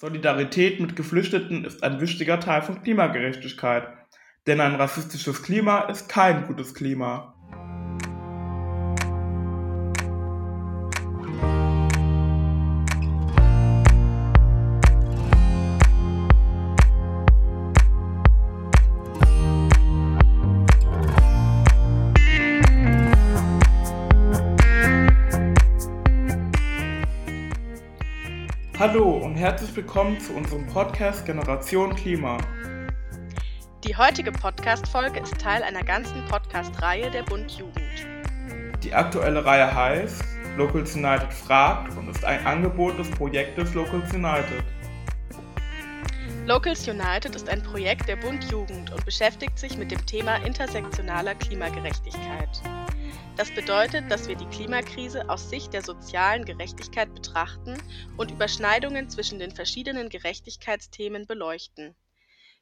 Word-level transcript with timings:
Solidarität 0.00 0.78
mit 0.78 0.94
Geflüchteten 0.94 1.64
ist 1.64 1.82
ein 1.82 2.00
wichtiger 2.00 2.38
Teil 2.38 2.62
von 2.62 2.84
Klimagerechtigkeit, 2.84 3.88
denn 4.46 4.60
ein 4.60 4.76
rassistisches 4.76 5.42
Klima 5.42 5.80
ist 5.88 6.08
kein 6.08 6.46
gutes 6.46 6.72
Klima. 6.72 7.34
Herzlich 29.38 29.76
willkommen 29.76 30.18
zu 30.18 30.32
unserem 30.32 30.66
Podcast 30.66 31.24
Generation 31.24 31.94
Klima. 31.94 32.38
Die 33.84 33.96
heutige 33.96 34.32
Podcast-Folge 34.32 35.20
ist 35.20 35.38
Teil 35.38 35.62
einer 35.62 35.84
ganzen 35.84 36.26
Podcast-Reihe 36.26 37.08
der 37.12 37.22
Bund 37.22 37.48
Jugend. 37.52 38.04
Die 38.82 38.92
aktuelle 38.92 39.44
Reihe 39.44 39.72
heißt 39.72 40.24
Locals 40.56 40.96
United 40.96 41.32
fragt 41.32 41.96
und 41.96 42.08
ist 42.10 42.24
ein 42.24 42.44
Angebot 42.44 42.98
des 42.98 43.08
Projektes 43.12 43.74
Locals 43.74 44.12
United. 44.12 44.64
Locals 46.44 46.88
United 46.88 47.36
ist 47.36 47.48
ein 47.48 47.62
Projekt 47.62 48.08
der 48.08 48.16
Bund 48.16 48.42
Jugend 48.50 48.90
und 48.90 49.04
beschäftigt 49.04 49.56
sich 49.56 49.78
mit 49.78 49.92
dem 49.92 50.04
Thema 50.04 50.44
intersektionaler 50.44 51.36
Klimagerechtigkeit. 51.36 52.60
Das 53.38 53.54
bedeutet, 53.54 54.10
dass 54.10 54.26
wir 54.26 54.34
die 54.34 54.48
Klimakrise 54.48 55.30
aus 55.30 55.48
Sicht 55.48 55.72
der 55.72 55.84
sozialen 55.84 56.44
Gerechtigkeit 56.44 57.14
betrachten 57.14 57.80
und 58.16 58.32
Überschneidungen 58.32 59.08
zwischen 59.10 59.38
den 59.38 59.52
verschiedenen 59.52 60.08
Gerechtigkeitsthemen 60.08 61.24
beleuchten. 61.24 61.94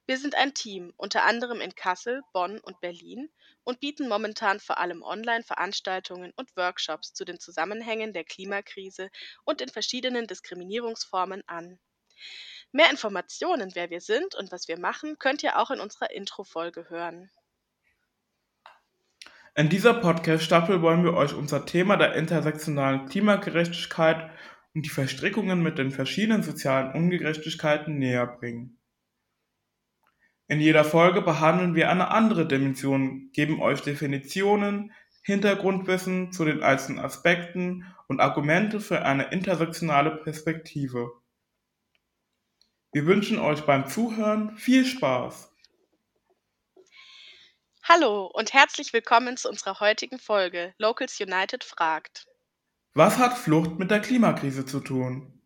Wir 0.05 0.19
sind 0.19 0.35
ein 0.35 0.53
Team, 0.53 0.93
unter 0.99 1.25
anderem 1.25 1.63
in 1.63 1.75
Kassel, 1.75 2.21
Bonn 2.35 2.61
und 2.61 2.79
Berlin, 2.83 3.31
und 3.65 3.81
bieten 3.81 4.07
momentan 4.07 4.61
vor 4.61 4.77
allem 4.77 5.03
Online-Veranstaltungen 5.03 6.35
und 6.37 6.55
Workshops 6.59 7.15
zu 7.15 7.25
den 7.25 7.41
Zusammenhängen 7.41 8.13
der 8.13 8.25
Klimakrise 8.25 9.09
und 9.47 9.63
in 9.63 9.71
verschiedenen 9.71 10.27
Diskriminierungsformen 10.27 11.43
an. 11.47 11.79
Mehr 12.73 12.91
Informationen, 12.91 13.75
wer 13.75 13.89
wir 13.89 14.03
sind 14.03 14.35
und 14.35 14.53
was 14.53 14.69
wir 14.69 14.79
machen, 14.79 15.19
könnt 15.19 15.43
ihr 15.43 15.59
auch 15.59 15.71
in 15.71 15.81
unserer 15.81 16.11
Intro-Folge 16.11 16.91
hören. 16.91 17.31
In 19.59 19.71
dieser 19.71 19.95
Podcast-Staffel 19.95 20.83
wollen 20.83 21.03
wir 21.03 21.15
euch 21.15 21.33
unser 21.33 21.65
Thema 21.65 21.97
der 21.97 22.15
intersektionalen 22.15 23.07
Klimagerechtigkeit 23.07 24.31
und 24.75 24.85
die 24.85 24.91
Verstrickungen 24.91 25.63
mit 25.63 25.79
den 25.79 25.91
verschiedenen 25.93 26.43
sozialen 26.43 26.93
Ungerechtigkeiten 26.93 27.97
näher 27.97 28.27
bringen. 28.27 28.79
In 30.47 30.61
jeder 30.61 30.85
Folge 30.85 31.23
behandeln 31.23 31.75
wir 31.75 31.91
eine 31.91 32.11
andere 32.11 32.47
Dimension, 32.47 33.31
geben 33.33 33.63
euch 33.63 33.81
Definitionen, 33.81 34.93
Hintergrundwissen 35.23 36.33
zu 36.33 36.45
den 36.45 36.63
einzelnen 36.63 36.99
Aspekten 36.99 37.87
und 38.09 38.21
Argumente 38.21 38.79
für 38.79 39.07
eine 39.07 39.31
intersektionale 39.31 40.19
Perspektive. 40.19 41.13
Wir 42.93 43.07
wünschen 43.07 43.39
euch 43.39 43.63
beim 43.63 43.87
Zuhören 43.87 44.55
viel 44.59 44.85
Spaß. 44.85 45.56
Hallo 47.89 48.27
und 48.27 48.53
herzlich 48.53 48.93
willkommen 48.93 49.37
zu 49.37 49.49
unserer 49.49 49.79
heutigen 49.79 50.19
Folge 50.19 50.75
Locals 50.77 51.21
United 51.21 51.63
fragt. 51.63 52.27
Was 52.95 53.17
hat 53.17 53.39
Flucht 53.39 53.79
mit 53.79 53.93
der 53.93 54.01
Klimakrise 54.01 54.67
zu 54.67 54.81
tun? 54.81 55.41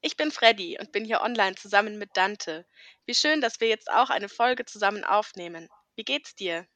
Ich 0.00 0.16
bin 0.16 0.30
Freddy 0.30 0.78
und 0.78 0.92
bin 0.92 1.04
hier 1.04 1.20
online 1.22 1.56
zusammen 1.56 1.98
mit 1.98 2.10
Dante. 2.16 2.66
Wie 3.04 3.14
schön, 3.14 3.40
dass 3.40 3.60
wir 3.60 3.66
jetzt 3.66 3.90
auch 3.90 4.10
eine 4.10 4.28
Folge 4.28 4.64
zusammen 4.64 5.02
aufnehmen. 5.02 5.68
Wie 5.96 6.04
geht's 6.04 6.36
dir? 6.36 6.68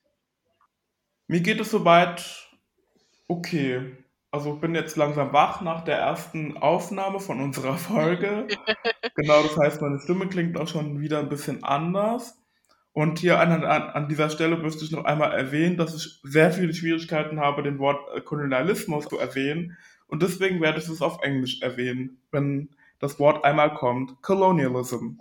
Mir 1.29 1.41
geht 1.41 1.61
es 1.61 1.71
soweit 1.71 2.51
okay. 3.29 3.97
Also 4.33 4.55
ich 4.55 4.61
bin 4.61 4.75
jetzt 4.75 4.97
langsam 4.97 5.33
wach 5.33 5.61
nach 5.61 5.85
der 5.85 5.99
ersten 5.99 6.57
Aufnahme 6.57 7.21
von 7.21 7.41
unserer 7.41 7.79
Folge. 7.79 8.49
genau, 9.15 9.41
das 9.45 9.57
heißt, 9.57 9.81
meine 9.81 10.01
Stimme 10.01 10.29
klingt 10.29 10.59
auch 10.59 10.67
schon 10.67 11.01
wieder 11.01 11.21
ein 11.21 11.29
bisschen 11.29 11.63
anders. 11.63 12.42
Und 12.93 13.19
hier 13.19 13.41
an, 13.41 13.65
an, 13.65 13.83
an 13.83 14.09
dieser 14.09 14.29
Stelle 14.29 14.57
müsste 14.57 14.85
ich 14.85 14.91
noch 14.91 15.05
einmal 15.05 15.33
erwähnen, 15.33 15.79
dass 15.79 15.95
ich 15.95 16.21
sehr 16.23 16.53
viele 16.53 16.75
Schwierigkeiten 16.75 17.41
habe, 17.41 17.63
den 17.63 17.79
Wort 17.79 18.15
äh, 18.15 18.21
Kolonialismus 18.21 19.09
zu 19.09 19.19
erwähnen. 19.19 19.79
Und 20.09 20.23
deswegen 20.23 20.61
werde 20.61 20.79
ich 20.79 20.89
es 20.89 21.01
auf 21.01 21.23
Englisch 21.23 21.63
erwähnen, 21.63 22.21
wenn 22.31 22.69
das 22.99 23.19
Wort 23.19 23.45
einmal 23.45 23.75
kommt. 23.75 24.21
Colonialism. 24.21 25.17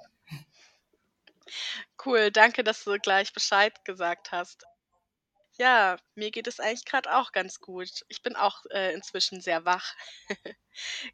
Cool, 2.03 2.31
danke, 2.31 2.63
dass 2.63 2.83
du 2.83 2.97
gleich 2.97 3.31
Bescheid 3.31 3.85
gesagt 3.85 4.31
hast. 4.31 4.65
Ja, 5.57 5.97
mir 6.15 6.31
geht 6.31 6.47
es 6.47 6.59
eigentlich 6.59 6.85
gerade 6.85 7.15
auch 7.15 7.31
ganz 7.31 7.59
gut. 7.59 8.03
Ich 8.07 8.23
bin 8.23 8.35
auch 8.35 8.65
äh, 8.71 8.93
inzwischen 8.93 9.41
sehr 9.41 9.63
wach. 9.63 9.93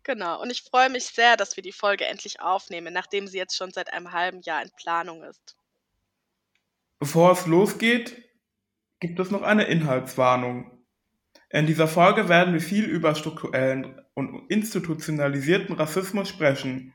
genau, 0.03 0.41
und 0.41 0.50
ich 0.50 0.63
freue 0.63 0.89
mich 0.89 1.06
sehr, 1.07 1.35
dass 1.38 1.56
wir 1.56 1.63
die 1.63 1.72
Folge 1.72 2.06
endlich 2.06 2.39
aufnehmen, 2.39 2.94
nachdem 2.94 3.28
sie 3.28 3.38
jetzt 3.38 3.57
schon 3.57 3.72
seit 3.72 3.91
einem 3.91 4.13
halben 4.13 4.41
Jahr 4.41 4.62
in 4.62 4.72
Planung 4.78 5.24
ist. 5.24 5.56
Bevor 6.99 7.31
es 7.31 7.45
losgeht, 7.45 8.23
gibt 8.99 9.19
es 9.19 9.29
noch 9.29 9.43
eine 9.43 9.65
Inhaltswarnung. 9.65 10.71
In 11.49 11.67
dieser 11.67 11.87
Folge 11.87 12.27
werden 12.27 12.53
wir 12.53 12.61
viel 12.61 12.85
über 12.85 13.15
strukturellen 13.15 14.01
und 14.15 14.49
institutionalisierten 14.49 15.75
Rassismus 15.75 16.27
sprechen. 16.27 16.93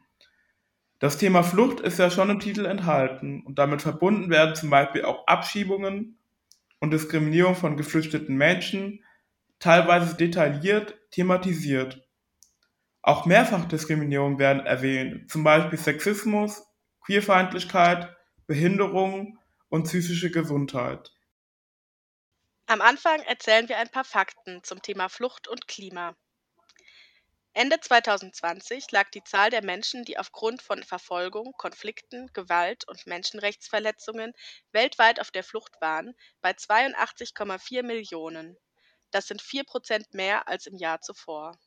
Das 0.98 1.18
Thema 1.18 1.42
Flucht 1.42 1.80
ist 1.80 1.98
ja 1.98 2.10
schon 2.10 2.30
im 2.30 2.40
Titel 2.40 2.66
enthalten 2.66 3.42
und 3.42 3.58
damit 3.58 3.82
verbunden 3.82 4.28
werden 4.28 4.54
zum 4.54 4.70
Beispiel 4.70 5.04
auch 5.04 5.26
Abschiebungen 5.26 6.19
und 6.80 6.92
Diskriminierung 6.92 7.54
von 7.54 7.76
geflüchteten 7.76 8.36
Menschen, 8.36 9.04
teilweise 9.58 10.16
detailliert 10.16 10.96
thematisiert. 11.12 12.06
Auch 13.02 13.26
Mehrfachdiskriminierungen 13.26 14.38
werden 14.38 14.66
erwähnt, 14.66 15.30
zum 15.30 15.44
Beispiel 15.44 15.78
Sexismus, 15.78 16.66
Queerfeindlichkeit, 17.04 18.14
Behinderung 18.46 19.38
und 19.72 19.84
psychische 19.84 20.31
Gesundheit. 20.31 21.10
Am 22.66 22.83
Anfang 22.83 23.22
erzählen 23.22 23.71
wir 23.71 23.78
ein 23.78 23.88
paar 23.88 24.05
Fakten 24.05 24.62
zum 24.62 24.83
Thema 24.83 25.09
Flucht 25.09 25.49
und 25.49 25.66
Klima. 25.66 26.15
Ende 27.55 27.81
2020 27.81 28.91
lag 28.91 29.09
die 29.11 29.25
Zahl 29.25 29.49
der 29.49 29.65
Menschen, 29.65 30.05
die 30.05 30.19
aufgrund 30.19 30.61
von 30.61 30.82
Verfolgung, 30.82 31.55
Konflikten, 31.56 32.31
Gewalt 32.34 32.87
und 32.87 33.06
Menschenrechtsverletzungen 33.06 34.34
weltweit 34.72 35.21
auf 35.21 35.31
der 35.31 35.43
Flucht 35.43 35.81
waren, 35.81 36.15
bei 36.43 36.50
82,4 36.50 37.82
Millionen. 37.82 38.59
Das 39.11 39.27
sind 39.27 39.41
4 39.41 39.65
Prozent 39.65 40.12
mehr 40.12 40.49
als 40.49 40.66
im 40.66 40.77
Jahr 40.77 41.00
zuvor. 41.00 41.59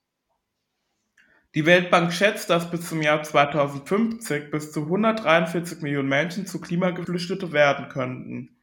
Die 1.56 1.66
Weltbank 1.66 2.12
schätzt, 2.12 2.50
dass 2.50 2.70
bis 2.70 2.90
zum 2.90 3.02
Jahr 3.02 3.24
2050 3.24 4.52
bis 4.52 4.74
zu 4.74 4.82
143 4.82 5.82
Millionen 5.82 6.10
Menschen 6.10 6.46
zu 6.46 6.60
Klimageflüchtete 6.60 7.54
werden 7.54 7.88
könnten. 7.88 8.62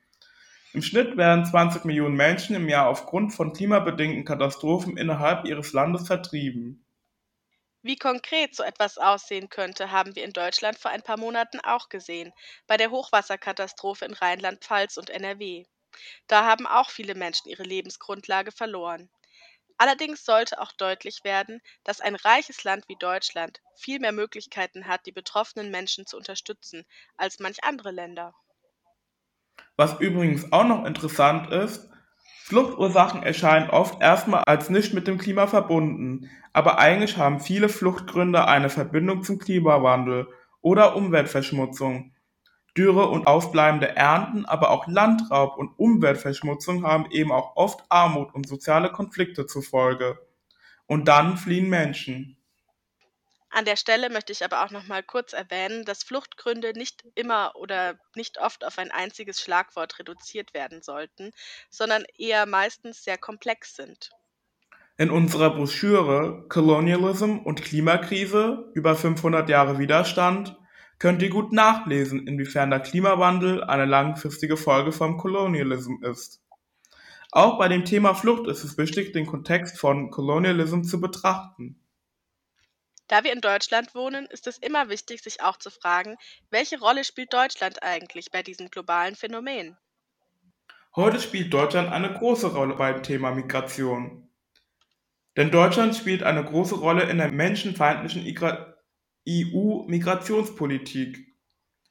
Im 0.74 0.82
Schnitt 0.82 1.16
werden 1.16 1.46
20 1.46 1.86
Millionen 1.86 2.16
Menschen 2.16 2.54
im 2.54 2.68
Jahr 2.68 2.88
aufgrund 2.88 3.32
von 3.32 3.54
klimabedingten 3.54 4.26
Katastrophen 4.26 4.98
innerhalb 4.98 5.46
ihres 5.46 5.72
Landes 5.72 6.06
vertrieben. 6.06 6.84
Wie 7.80 7.96
konkret 7.96 8.54
so 8.54 8.62
etwas 8.62 8.98
aussehen 8.98 9.48
könnte, 9.48 9.90
haben 9.90 10.14
wir 10.14 10.24
in 10.24 10.34
Deutschland 10.34 10.78
vor 10.78 10.90
ein 10.90 11.02
paar 11.02 11.18
Monaten 11.18 11.60
auch 11.60 11.88
gesehen, 11.88 12.32
bei 12.66 12.76
der 12.76 12.90
Hochwasserkatastrophe 12.90 14.04
in 14.04 14.12
Rheinland-Pfalz 14.12 14.98
und 14.98 15.08
NRW. 15.08 15.64
Da 16.26 16.44
haben 16.44 16.66
auch 16.66 16.90
viele 16.90 17.14
Menschen 17.14 17.48
ihre 17.48 17.64
Lebensgrundlage 17.64 18.52
verloren. 18.52 19.08
Allerdings 19.82 20.24
sollte 20.24 20.60
auch 20.60 20.70
deutlich 20.70 21.24
werden, 21.24 21.60
dass 21.82 22.00
ein 22.00 22.14
reiches 22.14 22.62
Land 22.62 22.84
wie 22.86 22.94
Deutschland 22.94 23.60
viel 23.74 23.98
mehr 23.98 24.12
Möglichkeiten 24.12 24.86
hat, 24.86 25.06
die 25.06 25.10
betroffenen 25.10 25.72
Menschen 25.72 26.06
zu 26.06 26.16
unterstützen, 26.16 26.84
als 27.16 27.40
manch 27.40 27.64
andere 27.64 27.90
Länder. 27.90 28.32
Was 29.74 29.98
übrigens 29.98 30.52
auch 30.52 30.62
noch 30.62 30.84
interessant 30.84 31.50
ist, 31.50 31.90
Fluchtursachen 32.44 33.24
erscheinen 33.24 33.70
oft 33.70 34.00
erstmal 34.00 34.44
als 34.44 34.70
nicht 34.70 34.94
mit 34.94 35.08
dem 35.08 35.18
Klima 35.18 35.48
verbunden, 35.48 36.30
aber 36.52 36.78
eigentlich 36.78 37.16
haben 37.16 37.40
viele 37.40 37.68
Fluchtgründe 37.68 38.46
eine 38.46 38.70
Verbindung 38.70 39.24
zum 39.24 39.40
Klimawandel 39.40 40.28
oder 40.60 40.94
Umweltverschmutzung. 40.94 42.14
Dürre 42.76 43.08
und 43.08 43.26
ausbleibende 43.26 43.94
Ernten, 43.96 44.46
aber 44.46 44.70
auch 44.70 44.86
Landraub 44.86 45.56
und 45.56 45.78
Umweltverschmutzung 45.78 46.86
haben 46.86 47.10
eben 47.10 47.30
auch 47.30 47.56
oft 47.56 47.84
Armut 47.90 48.34
und 48.34 48.48
soziale 48.48 48.90
Konflikte 48.90 49.46
zur 49.46 49.62
Folge. 49.62 50.18
Und 50.86 51.06
dann 51.06 51.36
fliehen 51.36 51.68
Menschen. 51.68 52.36
An 53.54 53.66
der 53.66 53.76
Stelle 53.76 54.08
möchte 54.08 54.32
ich 54.32 54.42
aber 54.42 54.64
auch 54.64 54.70
noch 54.70 54.86
mal 54.86 55.02
kurz 55.02 55.34
erwähnen, 55.34 55.84
dass 55.84 56.02
Fluchtgründe 56.02 56.72
nicht 56.72 57.04
immer 57.14 57.52
oder 57.54 57.98
nicht 58.14 58.40
oft 58.40 58.64
auf 58.64 58.78
ein 58.78 58.90
einziges 58.90 59.42
Schlagwort 59.42 59.98
reduziert 59.98 60.54
werden 60.54 60.80
sollten, 60.80 61.32
sondern 61.68 62.04
eher 62.16 62.46
meistens 62.46 63.04
sehr 63.04 63.18
komplex 63.18 63.76
sind. 63.76 64.10
In 64.96 65.10
unserer 65.10 65.50
Broschüre 65.50 66.46
Colonialism 66.48 67.38
und 67.38 67.62
Klimakrise 67.62 68.70
über 68.72 68.94
500 68.94 69.46
Jahre 69.50 69.78
Widerstand 69.78 70.56
könnt 71.02 71.20
ihr 71.20 71.30
gut 71.30 71.52
nachlesen, 71.52 72.28
inwiefern 72.28 72.70
der 72.70 72.78
Klimawandel 72.78 73.64
eine 73.64 73.86
langfristige 73.86 74.56
Folge 74.56 74.92
vom 74.92 75.18
Colonialism 75.18 75.94
ist. 76.04 76.40
Auch 77.32 77.58
bei 77.58 77.66
dem 77.66 77.84
Thema 77.84 78.14
Flucht 78.14 78.46
ist 78.46 78.62
es 78.62 78.78
wichtig, 78.78 79.12
den 79.12 79.26
Kontext 79.26 79.80
von 79.80 80.12
Colonialism 80.12 80.82
zu 80.82 81.00
betrachten. 81.00 81.84
Da 83.08 83.24
wir 83.24 83.32
in 83.32 83.40
Deutschland 83.40 83.96
wohnen, 83.96 84.26
ist 84.26 84.46
es 84.46 84.58
immer 84.58 84.90
wichtig, 84.90 85.22
sich 85.22 85.42
auch 85.42 85.56
zu 85.56 85.70
fragen, 85.70 86.14
welche 86.50 86.78
Rolle 86.78 87.02
spielt 87.02 87.32
Deutschland 87.32 87.82
eigentlich 87.82 88.30
bei 88.30 88.44
diesem 88.44 88.70
globalen 88.70 89.16
Phänomen? 89.16 89.76
Heute 90.94 91.18
spielt 91.18 91.52
Deutschland 91.52 91.90
eine 91.90 92.12
große 92.12 92.54
Rolle 92.54 92.76
beim 92.76 93.02
Thema 93.02 93.32
Migration. 93.32 94.30
Denn 95.36 95.50
Deutschland 95.50 95.96
spielt 95.96 96.22
eine 96.22 96.44
große 96.44 96.76
Rolle 96.76 97.10
in 97.10 97.18
der 97.18 97.32
menschenfeindlichen 97.32 98.24
EU-Migrationspolitik. 99.28 101.36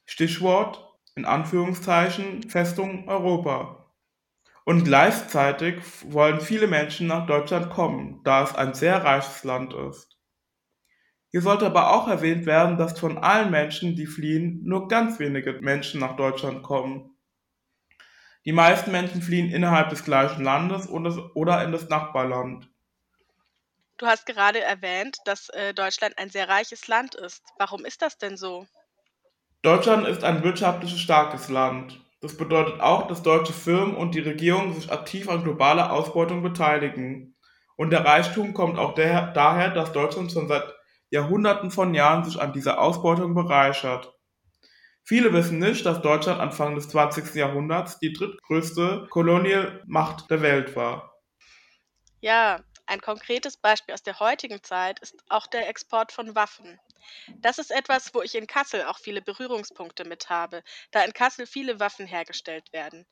Stichwort 0.06 0.92
in 1.16 1.26
Anführungszeichen 1.26 2.50
Festung 2.50 3.08
Europa. 3.08 3.94
Und 4.64 4.84
gleichzeitig 4.84 5.82
wollen 6.04 6.40
viele 6.40 6.68
Menschen 6.68 7.08
nach 7.08 7.26
Deutschland 7.26 7.70
kommen, 7.70 8.22
da 8.24 8.44
es 8.44 8.56
ein 8.56 8.74
sehr 8.74 9.04
reiches 9.04 9.44
Land 9.44 9.74
ist. 9.74 10.18
Hier 11.30 11.42
sollte 11.42 11.66
aber 11.66 11.94
auch 11.94 12.08
erwähnt 12.08 12.46
werden, 12.46 12.78
dass 12.78 13.00
von 13.00 13.18
allen 13.18 13.52
Menschen, 13.52 13.96
die 13.96 14.06
fliehen, 14.06 14.62
nur 14.64 14.88
ganz 14.88 15.20
wenige 15.20 15.54
Menschen 15.62 16.00
nach 16.00 16.16
Deutschland 16.16 16.64
kommen. 16.64 17.16
Die 18.46 18.54
meisten 18.54 18.92
Menschen 18.92 19.22
fliehen 19.22 19.52
innerhalb 19.52 19.90
des 19.90 20.04
gleichen 20.04 20.44
Landes 20.44 20.90
oder 20.90 21.64
in 21.64 21.72
das 21.72 21.90
Nachbarland. 21.90 22.71
Du 24.02 24.08
hast 24.08 24.26
gerade 24.26 24.60
erwähnt, 24.60 25.20
dass 25.26 25.50
äh, 25.50 25.76
Deutschland 25.76 26.18
ein 26.18 26.32
sehr 26.32 26.50
reiches 26.50 26.88
Land 26.88 27.14
ist. 27.14 27.44
Warum 27.60 27.86
ist 27.86 28.02
das 28.02 28.18
denn 28.18 28.36
so? 28.36 28.66
Deutschland 29.62 30.08
ist 30.08 30.24
ein 30.24 30.44
wirtschaftlich 30.44 31.00
starkes 31.00 31.50
Land. 31.50 32.04
Das 32.20 32.36
bedeutet 32.36 32.82
auch, 32.82 33.06
dass 33.06 33.22
deutsche 33.22 33.54
Firmen 33.54 33.96
und 33.96 34.16
die 34.16 34.22
Regierung 34.22 34.74
sich 34.74 34.92
aktiv 34.92 35.30
an 35.30 35.44
globaler 35.44 35.94
Ausbeutung 35.94 36.42
beteiligen. 36.42 37.36
Und 37.76 37.92
der 37.92 38.04
Reichtum 38.04 38.56
kommt 38.56 38.80
auch 38.80 38.96
der, 38.96 39.34
daher, 39.34 39.70
dass 39.70 39.92
Deutschland 39.92 40.32
schon 40.32 40.48
seit 40.48 40.64
Jahrhunderten 41.12 41.70
von 41.70 41.94
Jahren 41.94 42.24
sich 42.24 42.42
an 42.42 42.54
dieser 42.54 42.82
Ausbeutung 42.82 43.36
bereichert. 43.36 44.18
Viele 45.04 45.32
wissen 45.32 45.60
nicht, 45.60 45.86
dass 45.86 46.02
Deutschland 46.02 46.40
Anfang 46.40 46.74
des 46.74 46.90
20. 46.90 47.36
Jahrhunderts 47.36 48.00
die 48.00 48.14
drittgrößte 48.14 49.06
Kolonialmacht 49.12 50.32
der 50.32 50.42
Welt 50.42 50.76
war. 50.76 51.14
Ja, 52.20 52.64
ein 52.92 53.00
konkretes 53.00 53.56
Beispiel 53.56 53.94
aus 53.94 54.04
der 54.04 54.20
heutigen 54.20 54.62
Zeit 54.64 55.00
ist 55.00 55.16
auch 55.30 55.48
der 55.48 55.70
Export 55.70 56.12
von 56.12 56.36
Waffen. 56.36 56.78
Das 57.38 57.58
ist 57.58 57.72
etwas, 57.72 58.14
wo 58.14 58.22
ich 58.22 58.36
in 58.36 58.48
Kassel 58.48 58.84
auch 58.84 59.00
viele 59.00 59.22
Berührungspunkte 59.22 60.04
mit 60.04 60.30
habe, 60.30 60.62
da 60.92 61.02
in 61.06 61.14
Kassel 61.14 61.48
viele 61.48 61.80
Waffen 61.80 62.06
hergestellt 62.06 62.74
werden. 62.74 63.08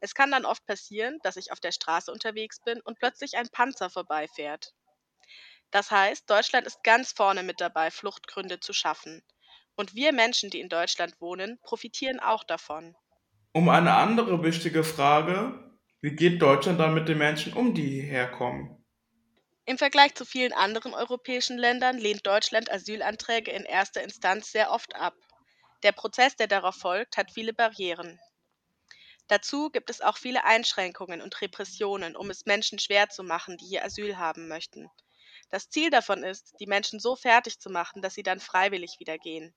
Es 0.00 0.14
kann 0.14 0.30
dann 0.30 0.44
oft 0.44 0.66
passieren, 0.66 1.18
dass 1.22 1.38
ich 1.38 1.50
auf 1.50 1.60
der 1.60 1.72
Straße 1.72 2.12
unterwegs 2.12 2.60
bin 2.60 2.82
und 2.82 2.98
plötzlich 2.98 3.38
ein 3.38 3.48
Panzer 3.48 3.88
vorbeifährt. 3.88 4.74
Das 5.70 5.90
heißt, 5.90 6.28
Deutschland 6.28 6.66
ist 6.66 6.84
ganz 6.84 7.12
vorne 7.12 7.42
mit 7.42 7.58
dabei, 7.58 7.90
Fluchtgründe 7.90 8.60
zu 8.60 8.74
schaffen. 8.74 9.22
Und 9.76 9.94
wir 9.94 10.12
Menschen, 10.12 10.50
die 10.50 10.60
in 10.60 10.68
Deutschland 10.68 11.18
wohnen, 11.22 11.58
profitieren 11.62 12.20
auch 12.20 12.44
davon. 12.44 12.94
Um 13.52 13.70
eine 13.70 13.94
andere 13.94 14.42
wichtige 14.44 14.84
Frage, 14.84 15.78
wie 16.02 16.14
geht 16.14 16.42
Deutschland 16.42 16.78
dann 16.78 16.92
mit 16.92 17.08
den 17.08 17.16
Menschen 17.16 17.54
um, 17.54 17.72
die 17.72 17.88
hierher 17.88 18.30
kommen? 18.30 18.81
Im 19.64 19.78
Vergleich 19.78 20.14
zu 20.16 20.24
vielen 20.24 20.52
anderen 20.52 20.92
europäischen 20.92 21.56
Ländern 21.56 21.96
lehnt 21.96 22.26
Deutschland 22.26 22.70
Asylanträge 22.70 23.52
in 23.52 23.64
erster 23.64 24.02
Instanz 24.02 24.50
sehr 24.50 24.72
oft 24.72 24.96
ab. 24.96 25.14
Der 25.84 25.92
Prozess, 25.92 26.34
der 26.34 26.48
darauf 26.48 26.74
folgt, 26.74 27.16
hat 27.16 27.30
viele 27.30 27.52
Barrieren. 27.54 28.18
Dazu 29.28 29.70
gibt 29.70 29.88
es 29.88 30.00
auch 30.00 30.18
viele 30.18 30.44
Einschränkungen 30.44 31.20
und 31.20 31.40
Repressionen, 31.40 32.16
um 32.16 32.28
es 32.28 32.44
Menschen 32.44 32.80
schwer 32.80 33.08
zu 33.08 33.22
machen, 33.22 33.56
die 33.56 33.66
hier 33.66 33.84
Asyl 33.84 34.18
haben 34.18 34.48
möchten. 34.48 34.90
Das 35.48 35.70
Ziel 35.70 35.90
davon 35.90 36.24
ist, 36.24 36.54
die 36.58 36.66
Menschen 36.66 36.98
so 36.98 37.14
fertig 37.14 37.60
zu 37.60 37.70
machen, 37.70 38.02
dass 38.02 38.14
sie 38.14 38.24
dann 38.24 38.40
freiwillig 38.40 38.96
wieder 38.98 39.16
gehen. 39.16 39.54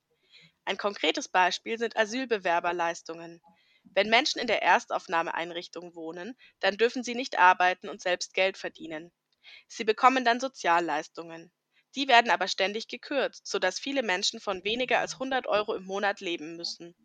Ein 0.65 0.77
konkretes 0.77 1.29
Beispiel 1.29 1.79
sind 1.79 1.97
Asylbewerberleistungen. 1.97 3.41
Wenn 3.83 4.09
Menschen 4.09 4.39
in 4.39 4.47
der 4.47 4.61
Erstaufnahmeeinrichtung 4.61 5.95
wohnen, 5.95 6.37
dann 6.59 6.77
dürfen 6.77 7.03
sie 7.03 7.15
nicht 7.15 7.39
arbeiten 7.39 7.89
und 7.89 8.01
selbst 8.01 8.33
Geld 8.33 8.57
verdienen. 8.57 9.11
Sie 9.67 9.83
bekommen 9.83 10.25
dann 10.25 10.39
Sozialleistungen. 10.39 11.51
Die 11.95 12.07
werden 12.07 12.29
aber 12.29 12.47
ständig 12.47 12.87
gekürzt, 12.87 13.47
sodass 13.47 13.79
viele 13.79 14.03
Menschen 14.03 14.39
von 14.39 14.63
weniger 14.63 14.99
als 14.99 15.13
100 15.13 15.47
Euro 15.47 15.75
im 15.75 15.85
Monat 15.85 16.19
leben 16.19 16.57
müssen. 16.57 16.95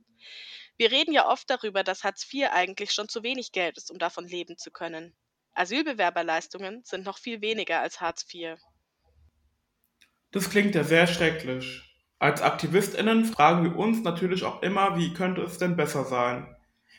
Wir 0.76 0.90
reden 0.90 1.12
ja 1.12 1.28
oft 1.28 1.48
darüber, 1.48 1.84
dass 1.84 2.04
Hartz 2.04 2.26
IV 2.32 2.48
eigentlich 2.50 2.92
schon 2.92 3.08
zu 3.08 3.22
wenig 3.22 3.52
Geld 3.52 3.76
ist, 3.76 3.90
um 3.90 3.98
davon 3.98 4.26
leben 4.26 4.56
zu 4.56 4.70
können. 4.70 5.14
Asylbewerberleistungen 5.52 6.82
sind 6.84 7.04
noch 7.04 7.19
viel 7.19 7.40
weniger 7.40 7.81
als 7.81 8.00
Hartz 8.00 8.26
IV. 8.32 8.56
Das 10.32 10.50
klingt 10.50 10.75
ja 10.75 10.84
sehr 10.84 11.06
schrecklich. 11.06 11.82
Als 12.19 12.42
AktivistInnen 12.42 13.25
fragen 13.25 13.64
wir 13.64 13.76
uns 13.76 14.02
natürlich 14.02 14.44
auch 14.44 14.62
immer, 14.62 14.96
wie 14.96 15.12
könnte 15.14 15.42
es 15.42 15.58
denn 15.58 15.76
besser 15.76 16.04
sein? 16.04 16.56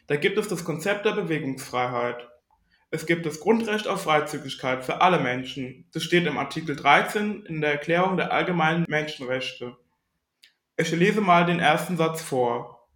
Da 0.08 0.16
gibt 0.16 0.38
es 0.38 0.48
das 0.48 0.66
Konzept 0.66 1.06
der 1.06 1.12
Bewegungsfreiheit. 1.12 2.28
Es 2.94 3.06
gibt 3.06 3.26
das 3.26 3.40
Grundrecht 3.40 3.88
auf 3.88 4.04
Freizügigkeit 4.04 4.84
für 4.84 5.00
alle 5.00 5.18
Menschen. 5.18 5.90
Das 5.94 6.04
steht 6.04 6.28
im 6.28 6.38
Artikel 6.38 6.76
13 6.76 7.46
in 7.46 7.62
der 7.62 7.72
Erklärung 7.72 8.18
der 8.18 8.34
allgemeinen 8.34 8.86
Menschenrechte. 8.90 9.78
Ich 10.76 10.92
lese 10.92 11.22
mal 11.22 11.46
den 11.46 11.60
ersten 11.60 11.96
Satz 11.96 12.22
vor. 12.22 12.90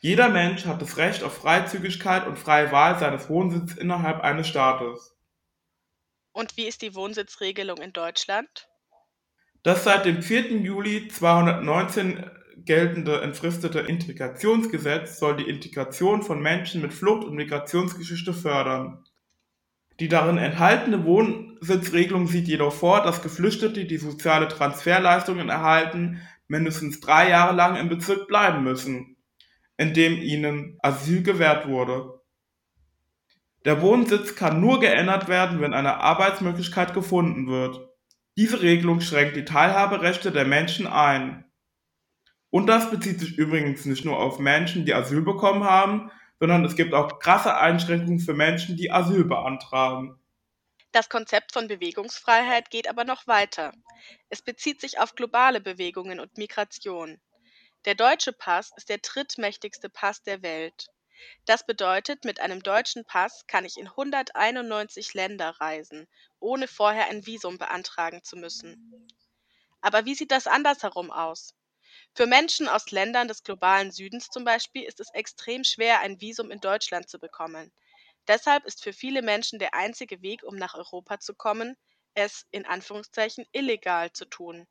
Jeder 0.00 0.28
Mensch 0.28 0.64
hat 0.64 0.80
das 0.80 0.96
Recht 0.96 1.24
auf 1.24 1.36
Freizügigkeit 1.36 2.26
und 2.28 2.38
freie 2.38 2.70
Wahl 2.70 3.00
seines 3.00 3.28
Wohnsitzes 3.28 3.78
innerhalb 3.78 4.20
eines 4.20 4.46
Staates. 4.46 5.16
Und 6.30 6.56
wie 6.56 6.68
ist 6.68 6.80
die 6.80 6.94
Wohnsitzregelung 6.94 7.78
in 7.78 7.92
Deutschland? 7.92 8.68
Das 9.64 9.82
seit 9.82 10.04
dem 10.04 10.22
4. 10.22 10.52
Juli 10.58 11.08
219 11.08 12.30
geltende 12.58 13.20
entfristete 13.22 13.80
Integrationsgesetz 13.80 15.18
soll 15.18 15.36
die 15.36 15.48
Integration 15.48 16.22
von 16.22 16.40
Menschen 16.40 16.80
mit 16.80 16.92
Flucht- 16.92 17.24
und 17.24 17.34
Migrationsgeschichte 17.34 18.34
fördern. 18.34 19.04
Die 20.02 20.08
darin 20.08 20.36
enthaltene 20.36 21.04
Wohnsitzregelung 21.04 22.26
sieht 22.26 22.48
jedoch 22.48 22.72
vor, 22.72 23.04
dass 23.04 23.22
Geflüchtete, 23.22 23.84
die 23.84 23.98
soziale 23.98 24.48
Transferleistungen 24.48 25.48
erhalten, 25.48 26.20
mindestens 26.48 26.98
drei 26.98 27.30
Jahre 27.30 27.54
lang 27.54 27.76
im 27.76 27.88
Bezirk 27.88 28.26
bleiben 28.26 28.64
müssen, 28.64 29.16
in 29.76 29.94
dem 29.94 30.20
ihnen 30.20 30.76
Asyl 30.82 31.22
gewährt 31.22 31.68
wurde. 31.68 32.20
Der 33.64 33.80
Wohnsitz 33.80 34.34
kann 34.34 34.60
nur 34.60 34.80
geändert 34.80 35.28
werden, 35.28 35.60
wenn 35.60 35.72
eine 35.72 35.98
Arbeitsmöglichkeit 35.98 36.94
gefunden 36.94 37.46
wird. 37.46 37.88
Diese 38.36 38.60
Regelung 38.60 39.00
schränkt 39.00 39.36
die 39.36 39.44
Teilhaberechte 39.44 40.32
der 40.32 40.46
Menschen 40.46 40.88
ein. 40.88 41.44
Und 42.50 42.66
das 42.66 42.90
bezieht 42.90 43.20
sich 43.20 43.38
übrigens 43.38 43.86
nicht 43.86 44.04
nur 44.04 44.18
auf 44.18 44.40
Menschen, 44.40 44.84
die 44.84 44.94
Asyl 44.94 45.22
bekommen 45.22 45.62
haben, 45.62 46.10
sondern 46.42 46.64
es 46.64 46.74
gibt 46.74 46.92
auch 46.92 47.20
krasse 47.20 47.56
Einschränkungen 47.56 48.18
für 48.18 48.34
Menschen, 48.34 48.76
die 48.76 48.90
Asyl 48.90 49.22
beantragen. 49.22 50.18
Das 50.90 51.08
Konzept 51.08 51.52
von 51.52 51.68
Bewegungsfreiheit 51.68 52.68
geht 52.68 52.88
aber 52.88 53.04
noch 53.04 53.28
weiter. 53.28 53.72
Es 54.28 54.42
bezieht 54.42 54.80
sich 54.80 54.98
auf 54.98 55.14
globale 55.14 55.60
Bewegungen 55.60 56.18
und 56.18 56.36
Migration. 56.38 57.20
Der 57.84 57.94
deutsche 57.94 58.32
Pass 58.32 58.72
ist 58.76 58.88
der 58.88 58.98
drittmächtigste 58.98 59.88
Pass 59.88 60.24
der 60.24 60.42
Welt. 60.42 60.88
Das 61.44 61.64
bedeutet, 61.64 62.24
mit 62.24 62.40
einem 62.40 62.64
deutschen 62.64 63.04
Pass 63.04 63.46
kann 63.46 63.64
ich 63.64 63.76
in 63.76 63.86
191 63.86 65.14
Länder 65.14 65.50
reisen, 65.60 66.08
ohne 66.40 66.66
vorher 66.66 67.08
ein 67.08 67.24
Visum 67.24 67.56
beantragen 67.56 68.24
zu 68.24 68.34
müssen. 68.34 69.08
Aber 69.80 70.06
wie 70.06 70.16
sieht 70.16 70.32
das 70.32 70.48
andersherum 70.48 71.12
aus? 71.12 71.54
Für 72.14 72.26
Menschen 72.26 72.68
aus 72.68 72.90
Ländern 72.90 73.26
des 73.26 73.42
globalen 73.42 73.90
Südens 73.90 74.28
zum 74.28 74.44
Beispiel 74.44 74.82
ist 74.82 75.00
es 75.00 75.08
extrem 75.14 75.64
schwer, 75.64 76.00
ein 76.00 76.20
Visum 76.20 76.50
in 76.50 76.60
Deutschland 76.60 77.08
zu 77.08 77.18
bekommen. 77.18 77.72
Deshalb 78.28 78.66
ist 78.66 78.84
für 78.84 78.92
viele 78.92 79.22
Menschen 79.22 79.58
der 79.58 79.74
einzige 79.74 80.20
Weg, 80.20 80.42
um 80.44 80.56
nach 80.56 80.74
Europa 80.74 81.20
zu 81.20 81.34
kommen, 81.34 81.74
es 82.14 82.46
in 82.50 82.66
Anführungszeichen 82.66 83.46
illegal 83.52 84.12
zu 84.12 84.26
tun. 84.26 84.66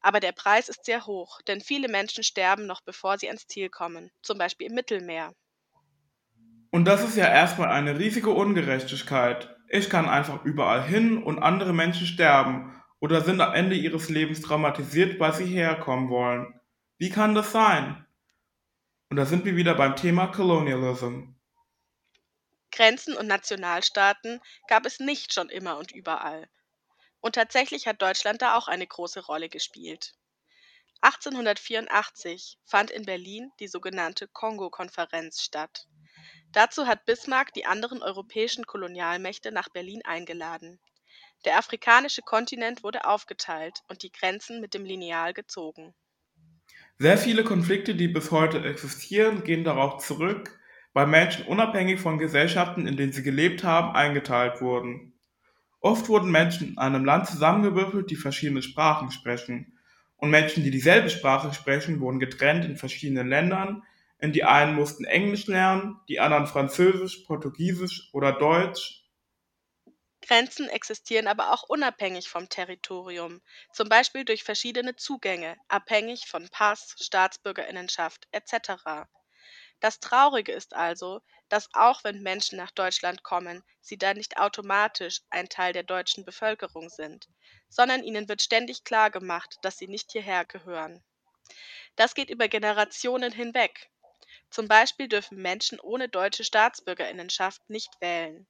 Aber 0.00 0.20
der 0.20 0.32
Preis 0.32 0.68
ist 0.68 0.84
sehr 0.84 1.06
hoch, 1.06 1.40
denn 1.42 1.62
viele 1.62 1.88
Menschen 1.88 2.24
sterben 2.24 2.66
noch 2.66 2.82
bevor 2.82 3.18
sie 3.18 3.28
ans 3.28 3.46
Ziel 3.46 3.70
kommen, 3.70 4.10
zum 4.22 4.36
Beispiel 4.36 4.68
im 4.68 4.74
Mittelmeer. 4.74 5.32
Und 6.70 6.84
das 6.84 7.02
ist 7.02 7.16
ja 7.16 7.26
erstmal 7.26 7.70
eine 7.70 7.98
riesige 7.98 8.30
Ungerechtigkeit. 8.30 9.56
Ich 9.68 9.88
kann 9.88 10.08
einfach 10.08 10.44
überall 10.44 10.84
hin 10.86 11.22
und 11.22 11.38
andere 11.38 11.72
Menschen 11.72 12.06
sterben 12.06 12.80
oder 13.00 13.22
sind 13.22 13.40
am 13.40 13.54
Ende 13.54 13.76
ihres 13.76 14.08
Lebens 14.08 14.42
traumatisiert, 14.42 15.18
weil 15.18 15.32
sie 15.32 15.46
herkommen 15.46 16.10
wollen. 16.10 16.60
Wie 16.98 17.10
kann 17.10 17.34
das 17.34 17.50
sein? 17.50 18.06
Und 19.08 19.16
da 19.16 19.24
sind 19.24 19.44
wir 19.44 19.56
wieder 19.56 19.74
beim 19.74 19.96
Thema 19.96 20.28
Colonialism. 20.28 21.32
Grenzen 22.70 23.16
und 23.16 23.26
Nationalstaaten 23.26 24.40
gab 24.68 24.86
es 24.86 25.00
nicht 25.00 25.34
schon 25.34 25.48
immer 25.48 25.78
und 25.78 25.92
überall. 25.92 26.48
Und 27.20 27.34
tatsächlich 27.34 27.86
hat 27.86 28.00
Deutschland 28.00 28.42
da 28.42 28.56
auch 28.56 28.68
eine 28.68 28.86
große 28.86 29.24
Rolle 29.26 29.48
gespielt. 29.48 30.14
1884 31.00 32.58
fand 32.64 32.90
in 32.90 33.04
Berlin 33.04 33.50
die 33.58 33.68
sogenannte 33.68 34.28
Kongo-Konferenz 34.28 35.42
statt. 35.42 35.88
Dazu 36.52 36.86
hat 36.86 37.06
Bismarck 37.06 37.52
die 37.54 37.64
anderen 37.64 38.02
europäischen 38.02 38.66
Kolonialmächte 38.66 39.50
nach 39.50 39.70
Berlin 39.70 40.02
eingeladen. 40.04 40.78
Der 41.46 41.56
afrikanische 41.56 42.20
Kontinent 42.20 42.82
wurde 42.82 43.06
aufgeteilt 43.06 43.80
und 43.88 44.02
die 44.02 44.12
Grenzen 44.12 44.60
mit 44.60 44.74
dem 44.74 44.84
Lineal 44.84 45.32
gezogen. 45.32 45.94
Sehr 46.98 47.16
viele 47.16 47.44
Konflikte, 47.44 47.94
die 47.94 48.08
bis 48.08 48.30
heute 48.30 48.62
existieren, 48.62 49.42
gehen 49.42 49.64
darauf 49.64 50.04
zurück, 50.04 50.60
weil 50.92 51.06
Menschen 51.06 51.46
unabhängig 51.46 51.98
von 51.98 52.18
Gesellschaften, 52.18 52.86
in 52.86 52.98
denen 52.98 53.12
sie 53.12 53.22
gelebt 53.22 53.64
haben, 53.64 53.94
eingeteilt 53.94 54.60
wurden. 54.60 55.14
Oft 55.80 56.10
wurden 56.10 56.30
Menschen 56.30 56.72
in 56.72 56.78
einem 56.78 57.06
Land 57.06 57.26
zusammengewürfelt, 57.26 58.10
die 58.10 58.16
verschiedene 58.16 58.60
Sprachen 58.60 59.10
sprechen. 59.10 59.78
Und 60.16 60.28
Menschen, 60.28 60.62
die 60.62 60.70
dieselbe 60.70 61.08
Sprache 61.08 61.54
sprechen, 61.54 62.00
wurden 62.00 62.20
getrennt 62.20 62.66
in 62.66 62.76
verschiedenen 62.76 63.28
Ländern, 63.28 63.82
in 64.18 64.32
die 64.32 64.44
einen 64.44 64.74
mussten 64.74 65.04
Englisch 65.04 65.46
lernen, 65.46 65.96
die 66.10 66.20
anderen 66.20 66.46
Französisch, 66.46 67.24
Portugiesisch 67.26 68.10
oder 68.12 68.32
Deutsch 68.32 68.99
Grenzen 70.22 70.68
existieren 70.68 71.26
aber 71.26 71.52
auch 71.52 71.62
unabhängig 71.64 72.28
vom 72.28 72.48
Territorium, 72.48 73.42
zum 73.72 73.88
Beispiel 73.88 74.24
durch 74.24 74.44
verschiedene 74.44 74.96
Zugänge, 74.96 75.56
abhängig 75.68 76.26
von 76.26 76.48
Pass, 76.48 76.94
Staatsbürgerinnenschaft 77.00 78.28
etc. 78.32 79.08
Das 79.80 80.00
Traurige 80.00 80.52
ist 80.52 80.74
also, 80.74 81.22
dass 81.48 81.68
auch 81.72 82.04
wenn 82.04 82.22
Menschen 82.22 82.56
nach 82.58 82.70
Deutschland 82.70 83.22
kommen, 83.22 83.64
sie 83.80 83.98
dann 83.98 84.16
nicht 84.16 84.36
automatisch 84.36 85.22
ein 85.30 85.48
Teil 85.48 85.72
der 85.72 85.82
deutschen 85.84 86.24
Bevölkerung 86.24 86.88
sind, 86.90 87.28
sondern 87.68 88.04
ihnen 88.04 88.28
wird 88.28 88.42
ständig 88.42 88.84
klargemacht, 88.84 89.58
dass 89.62 89.78
sie 89.78 89.88
nicht 89.88 90.12
hierher 90.12 90.44
gehören. 90.44 91.02
Das 91.96 92.14
geht 92.14 92.30
über 92.30 92.48
Generationen 92.48 93.32
hinweg. 93.32 93.90
Zum 94.50 94.68
Beispiel 94.68 95.08
dürfen 95.08 95.38
Menschen 95.40 95.80
ohne 95.80 96.08
deutsche 96.08 96.44
Staatsbürgerinnenschaft 96.44 97.68
nicht 97.70 98.00
wählen. 98.00 98.46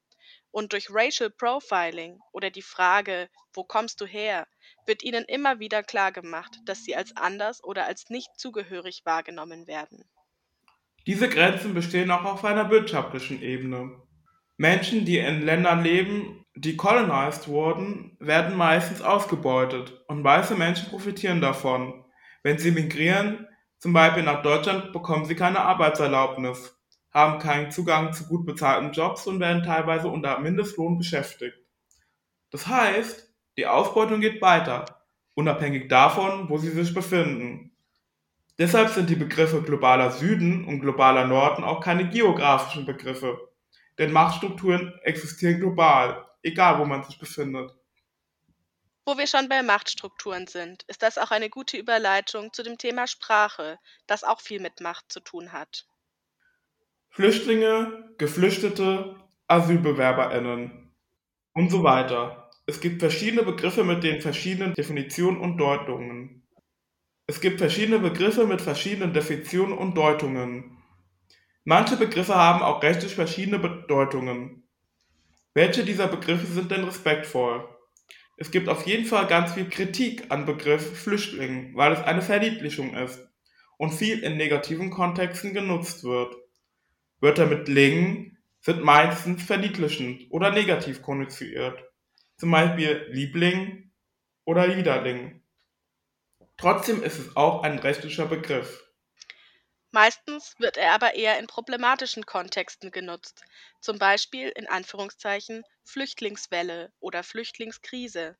Und 0.50 0.72
durch 0.72 0.88
Racial 0.90 1.30
Profiling 1.30 2.18
oder 2.32 2.50
die 2.50 2.62
Frage, 2.62 3.28
wo 3.54 3.64
kommst 3.64 4.00
du 4.00 4.06
her, 4.06 4.46
wird 4.87 5.02
ihnen 5.02 5.25
immer 5.25 5.60
wieder 5.60 5.82
klargemacht, 5.82 6.58
dass 6.64 6.84
sie 6.84 6.96
als 6.96 7.16
anders 7.16 7.62
oder 7.62 7.87
als 7.87 8.10
nicht 8.10 8.30
zugehörig 8.37 9.02
wahrgenommen 9.04 9.66
werden. 9.66 10.04
Diese 11.06 11.28
Grenzen 11.28 11.75
bestehen 11.75 12.10
auch 12.10 12.25
auf 12.25 12.44
einer 12.44 12.70
wirtschaftlichen 12.70 13.42
Ebene. 13.42 14.02
Menschen, 14.56 15.04
die 15.04 15.18
in 15.18 15.42
Ländern 15.42 15.82
leben, 15.82 16.44
die 16.54 16.76
colonized 16.76 17.49
wurden, 17.49 18.16
werden 18.20 18.56
meistens 18.56 19.00
ausgebeutet 19.00 20.04
und 20.08 20.22
weiße 20.22 20.54
Menschen 20.56 20.90
profitieren 20.90 21.40
davon. 21.40 22.04
Wenn 22.42 22.58
sie 22.58 22.70
migrieren, 22.70 23.46
zum 23.78 23.92
Beispiel 23.92 24.22
nach 24.22 24.42
Deutschland, 24.42 24.92
bekommen 24.92 25.25
sie 25.25 25.37
keine 25.37 25.60
Arbeitserlaubnis 25.60 26.79
haben 27.12 27.38
keinen 27.40 27.71
Zugang 27.71 28.12
zu 28.12 28.26
gut 28.26 28.47
bezahlten 28.47 28.93
Jobs 28.93 29.26
und 29.26 29.40
werden 29.40 29.62
teilweise 29.62 30.09
unter 30.09 30.38
Mindestlohn 30.38 30.99
beschäftigt. 30.99 31.59
Das 32.50 32.67
heißt, 32.67 33.29
die 33.57 33.67
Ausbeutung 33.67 34.21
geht 34.21 34.40
weiter, 34.40 35.05
unabhängig 35.35 35.88
davon, 35.88 36.49
wo 36.49 36.59
sie 36.59 36.71
sich 36.71 36.95
befinden. 36.95 37.73
Deshalb 38.59 38.90
sind 38.90 39.09
die 39.09 39.17
Begriffe 39.17 39.62
globaler 39.62 40.11
Süden 40.11 40.67
und 40.67 40.81
globaler 40.81 41.26
Norden 41.26 41.64
auch 41.64 41.81
keine 41.81 42.09
geografischen 42.09 42.85
Begriffe, 42.85 43.49
denn 43.99 44.12
Machtstrukturen 44.12 44.99
existieren 45.02 45.61
global, 45.61 46.26
egal 46.43 46.79
wo 46.79 46.85
man 46.85 47.02
sich 47.02 47.19
befindet. 47.19 47.73
Wo 49.07 49.17
wir 49.17 49.26
schon 49.26 49.49
bei 49.49 49.62
Machtstrukturen 49.62 50.47
sind, 50.47 50.85
ist 50.85 51.02
das 51.02 51.19
auch 51.19 51.31
eine 51.31 51.49
gute 51.49 51.76
Überleitung 51.79 52.52
zu 52.52 52.62
dem 52.62 52.79
Thema 52.79 53.07
Sprache, 53.07 53.79
das 54.07 54.25
auch 54.25 54.40
viel 54.40 54.61
mit 54.61 54.81
Macht 54.81 55.11
zu 55.11 55.21
tun 55.21 55.52
hat. 55.52 55.87
Flüchtlinge, 57.12 58.05
Geflüchtete, 58.19 59.17
AsylbewerberInnen 59.49 60.93
und 61.55 61.71
so 61.71 61.83
weiter. 61.83 62.50
Es 62.67 62.81
gibt 62.81 63.00
verschiedene 63.00 63.43
Begriffe 63.43 63.83
mit 63.83 64.05
den 64.05 64.21
verschiedenen 64.21 64.75
Definitionen 64.75 65.40
und 65.40 65.59
Deutungen. 65.59 66.47
Es 67.26 67.40
gibt 67.40 67.59
verschiedene 67.59 67.99
Begriffe 67.99 68.47
mit 68.47 68.61
verschiedenen 68.61 69.12
Definitionen 69.12 69.76
und 69.76 69.97
Deutungen. 69.97 70.79
Manche 71.64 71.97
Begriffe 71.97 72.37
haben 72.37 72.62
auch 72.62 72.81
rechtlich 72.81 73.17
verschiedene 73.17 73.59
Bedeutungen. 73.59 74.62
Welche 75.52 75.85
dieser 75.85 76.07
Begriffe 76.07 76.47
sind 76.47 76.71
denn 76.71 76.85
respektvoll? 76.85 77.69
Es 78.37 78.52
gibt 78.52 78.69
auf 78.69 78.87
jeden 78.87 79.05
Fall 79.05 79.26
ganz 79.26 79.55
viel 79.55 79.69
Kritik 79.69 80.31
an 80.31 80.47
Begriff 80.47 80.97
Flüchtling, 81.02 81.75
weil 81.75 81.93
es 81.93 82.05
eine 82.05 82.23
Verniedlichung 82.23 82.95
ist 82.95 83.21
und 83.79 83.90
viel 83.90 84.21
in 84.21 84.37
negativen 84.37 84.90
Kontexten 84.90 85.52
genutzt 85.52 86.05
wird. 86.05 86.37
Wörter 87.20 87.46
mit 87.46 87.68
ling 87.68 88.38
sind 88.60 88.82
meistens 88.82 89.42
verniedlichend 89.42 90.30
oder 90.30 90.50
negativ 90.50 91.02
konnotiert, 91.02 91.82
zum 92.36 92.50
Beispiel 92.50 93.06
Liebling 93.10 93.92
oder 94.44 94.66
Liederling. 94.66 95.42
Trotzdem 96.56 97.02
ist 97.02 97.18
es 97.18 97.36
auch 97.36 97.62
ein 97.62 97.78
rechtlicher 97.78 98.26
Begriff. 98.26 98.86
Meistens 99.92 100.54
wird 100.58 100.76
er 100.76 100.92
aber 100.92 101.14
eher 101.14 101.38
in 101.38 101.46
problematischen 101.46 102.24
Kontexten 102.24 102.90
genutzt, 102.90 103.42
zum 103.80 103.98
Beispiel 103.98 104.48
in 104.50 104.68
Anführungszeichen 104.68 105.64
Flüchtlingswelle 105.84 106.92
oder 107.00 107.22
Flüchtlingskrise. 107.22 108.36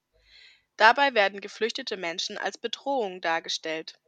Dabei 0.77 1.13
werden 1.15 1.41
geflüchtete 1.41 1.97
Menschen 1.97 2.39
als 2.39 2.57
Bedrohung 2.57 3.21
dargestellt. 3.21 3.99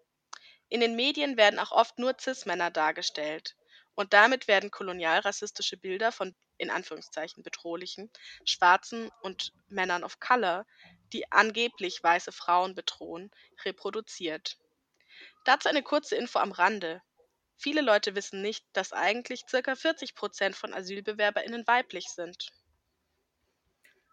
In 0.68 0.80
den 0.80 0.94
Medien 0.94 1.36
werden 1.36 1.58
auch 1.58 1.72
oft 1.72 1.98
nur 1.98 2.14
Cis-Männer 2.18 2.70
dargestellt. 2.70 3.56
Und 3.94 4.12
damit 4.12 4.48
werden 4.48 4.70
kolonialrassistische 4.70 5.76
Bilder 5.76 6.12
von 6.12 6.34
in 6.58 6.70
Anführungszeichen 6.70 7.42
bedrohlichen 7.42 8.10
Schwarzen 8.44 9.10
und 9.20 9.52
Männern 9.68 10.04
of 10.04 10.20
Color, 10.20 10.64
die 11.12 11.30
angeblich 11.30 12.02
weiße 12.02 12.32
Frauen 12.32 12.74
bedrohen, 12.74 13.30
reproduziert. 13.64 14.58
Dazu 15.44 15.68
eine 15.68 15.82
kurze 15.82 16.16
Info 16.16 16.38
am 16.38 16.52
Rande. 16.52 17.02
Viele 17.56 17.80
Leute 17.80 18.14
wissen 18.14 18.42
nicht, 18.42 18.64
dass 18.72 18.92
eigentlich 18.92 19.44
ca. 19.46 19.74
40 19.74 20.14
Prozent 20.14 20.56
von 20.56 20.72
AsylbewerberInnen 20.72 21.66
weiblich 21.66 22.06
sind. 22.08 22.50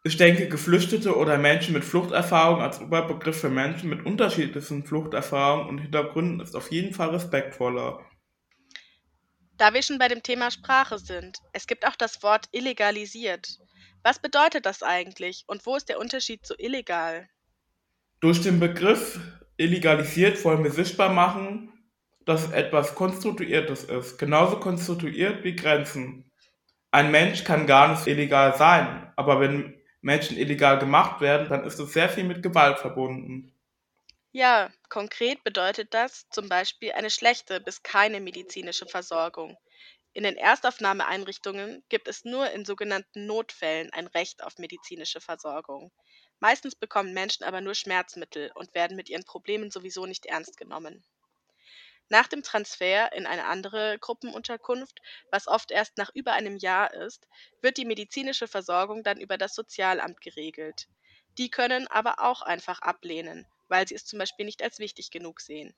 Ich 0.03 0.17
denke, 0.17 0.47
Geflüchtete 0.47 1.15
oder 1.15 1.37
Menschen 1.37 1.73
mit 1.73 1.83
Fluchterfahrung 1.83 2.61
als 2.61 2.79
Oberbegriff 2.79 3.41
für 3.41 3.49
Menschen 3.49 3.89
mit 3.89 4.05
unterschiedlichen 4.05 4.85
Fluchterfahrungen 4.85 5.67
und 5.67 5.79
Hintergründen 5.79 6.39
ist 6.39 6.55
auf 6.55 6.71
jeden 6.71 6.93
Fall 6.93 7.09
respektvoller. 7.09 8.05
Da 9.59 9.73
wir 9.73 9.83
schon 9.83 9.99
bei 9.99 10.07
dem 10.07 10.23
Thema 10.23 10.51
Sprache 10.51 10.97
sind, 10.97 11.39
es 11.51 11.67
gibt 11.67 11.85
auch 11.85 11.97
das 11.97 12.23
Wort 12.23 12.47
illegalisiert. 12.53 13.59
Was 14.03 14.17
bedeutet 14.17 14.65
das 14.65 14.83
eigentlich 14.83 15.43
und 15.47 15.65
wo 15.65 15.75
ist 15.75 15.89
der 15.89 15.99
Unterschied 15.99 16.45
zu 16.45 16.55
illegal? 16.57 17.27
Durch 18.21 18.41
den 18.41 18.61
Begriff 18.61 19.19
illegalisiert 19.57 20.41
wollen 20.45 20.63
wir 20.63 20.71
sichtbar 20.71 21.09
machen, 21.09 21.73
dass 22.25 22.53
etwas 22.53 22.95
Konstituiertes 22.95 23.83
ist, 23.83 24.17
genauso 24.17 24.61
konstituiert 24.61 25.43
wie 25.43 25.57
Grenzen. 25.57 26.31
Ein 26.91 27.11
Mensch 27.11 27.43
kann 27.43 27.67
gar 27.67 27.89
nicht 27.89 28.07
illegal 28.07 28.55
sein, 28.55 29.11
aber 29.17 29.41
wenn 29.41 29.77
Menschen 29.99 30.37
illegal 30.37 30.79
gemacht 30.79 31.19
werden, 31.19 31.49
dann 31.49 31.65
ist 31.65 31.79
es 31.79 31.91
sehr 31.91 32.07
viel 32.07 32.23
mit 32.23 32.41
Gewalt 32.41 32.79
verbunden. 32.79 33.51
Ja, 34.31 34.71
konkret 34.89 35.43
bedeutet 35.43 35.93
das 35.93 36.27
zum 36.31 36.49
Beispiel 36.49 36.93
eine 36.93 37.11
schlechte 37.11 37.59
bis 37.61 37.83
keine 37.83 38.19
medizinische 38.19 38.87
Versorgung. 38.87 39.55
In 40.13 40.23
den 40.23 40.35
Erstaufnahmeeinrichtungen 40.35 41.83
gibt 41.89 42.07
es 42.07 42.25
nur 42.25 42.49
in 42.49 42.65
sogenannten 42.65 43.27
Notfällen 43.27 43.93
ein 43.93 44.07
Recht 44.07 44.41
auf 44.43 44.57
medizinische 44.57 45.21
Versorgung. 45.21 45.91
Meistens 46.39 46.75
bekommen 46.75 47.13
Menschen 47.13 47.43
aber 47.43 47.61
nur 47.61 47.75
Schmerzmittel 47.75 48.51
und 48.55 48.73
werden 48.73 48.97
mit 48.97 49.09
ihren 49.09 49.25
Problemen 49.25 49.69
sowieso 49.69 50.07
nicht 50.07 50.25
ernst 50.25 50.57
genommen. 50.57 51.03
Nach 52.09 52.27
dem 52.27 52.43
Transfer 52.43 53.13
in 53.13 53.25
eine 53.25 53.45
andere 53.45 53.97
Gruppenunterkunft, 53.99 54.99
was 55.31 55.47
oft 55.47 55.71
erst 55.71 55.97
nach 55.97 56.09
über 56.13 56.33
einem 56.33 56.57
Jahr 56.57 56.93
ist, 56.93 57.27
wird 57.61 57.77
die 57.77 57.85
medizinische 57.85 58.47
Versorgung 58.47 59.03
dann 59.03 59.21
über 59.21 59.37
das 59.37 59.55
Sozialamt 59.55 60.19
geregelt. 60.21 60.87
Die 61.37 61.49
können 61.49 61.87
aber 61.87 62.19
auch 62.19 62.41
einfach 62.41 62.81
ablehnen 62.81 63.47
weil 63.69 63.87
sie 63.87 63.95
es 63.95 64.05
zum 64.05 64.19
Beispiel 64.19 64.45
nicht 64.45 64.61
als 64.61 64.79
wichtig 64.79 65.11
genug 65.11 65.39
sehen. 65.39 65.73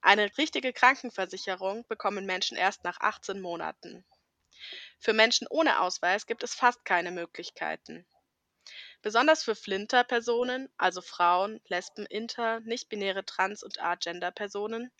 Eine 0.00 0.36
richtige 0.36 0.72
Krankenversicherung 0.72 1.86
bekommen 1.88 2.26
Menschen 2.26 2.56
erst 2.56 2.84
nach 2.84 3.00
18 3.00 3.40
Monaten. 3.40 4.04
Für 4.98 5.12
Menschen 5.12 5.46
ohne 5.48 5.80
Ausweis 5.80 6.26
gibt 6.26 6.42
es 6.42 6.54
fast 6.54 6.84
keine 6.84 7.10
Möglichkeiten. 7.10 8.06
Besonders 9.02 9.44
für 9.44 9.54
Flinter-Personen, 9.54 10.68
also 10.76 11.00
Frauen, 11.00 11.60
Lesben, 11.68 12.06
Inter, 12.06 12.60
nicht-binäre 12.60 13.24
Trans- 13.24 13.62
und 13.62 13.80
Agender-Personen, 13.80 14.90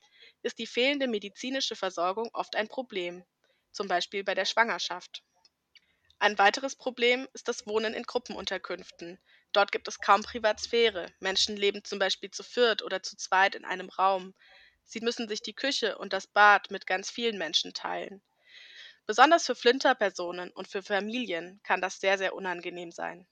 ist 0.43 0.59
die 0.59 0.67
fehlende 0.67 1.09
medizinische 1.09 1.75
Versorgung 1.75 2.31
oft 2.33 2.55
ein 2.55 2.69
Problem, 2.69 3.25
zum 3.73 3.89
Beispiel 3.89 4.23
bei 4.23 4.35
der 4.35 4.45
Schwangerschaft. 4.45 5.25
Ein 6.19 6.39
weiteres 6.39 6.77
Problem 6.77 7.29
ist 7.33 7.49
das 7.49 7.67
Wohnen 7.67 7.95
in 7.95 8.03
Gruppenunterkünften, 8.03 9.19
Dort 9.57 9.73
gibt 9.73 9.89
es 9.89 10.01
kaum 10.01 10.23
Privatsphäre. 10.23 11.07
Menschen 11.19 11.57
leben 11.57 11.83
zum 11.83 11.99
Beispiel 11.99 12.31
zu 12.31 12.43
viert 12.43 12.83
oder 12.83 13.03
zu 13.03 13.17
zweit 13.17 13.55
in 13.55 13.65
einem 13.65 13.89
Raum. 13.89 14.35
Sie 14.85 15.01
müssen 15.01 15.29
sich 15.29 15.41
die 15.41 15.55
Küche 15.55 15.97
und 15.97 16.13
das 16.13 16.27
Bad 16.27 16.71
mit 16.71 16.87
ganz 16.87 17.11
vielen 17.11 17.39
Menschen 17.39 17.73
teilen. 17.73 18.21
Besonders 19.07 19.47
für 19.47 19.55
Flinterpersonen 19.55 20.51
und 20.51 20.69
für 20.69 20.83
Familien 20.83 21.59
kann 21.63 21.81
das 21.81 22.01
sehr, 22.01 22.19
sehr 22.19 22.35
unangenehm 22.35 22.91
sein. 22.91 23.27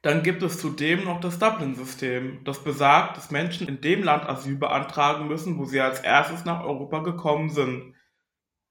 Dann 0.00 0.22
gibt 0.22 0.42
es 0.42 0.58
zudem 0.58 1.04
noch 1.04 1.20
das 1.20 1.38
Dublin-System, 1.38 2.42
das 2.44 2.64
besagt, 2.64 3.18
dass 3.18 3.30
Menschen 3.30 3.68
in 3.68 3.82
dem 3.82 4.02
Land 4.02 4.26
Asyl 4.26 4.56
beantragen 4.56 5.28
müssen, 5.28 5.58
wo 5.58 5.66
sie 5.66 5.82
als 5.82 6.00
erstes 6.00 6.46
nach 6.46 6.64
Europa 6.64 7.00
gekommen 7.00 7.50
sind. 7.50 7.94